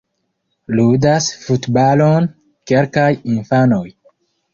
Ludas 0.77 1.27
futbalon 1.43 2.29
kelkaj 2.71 3.05
infanoj. 3.35 3.83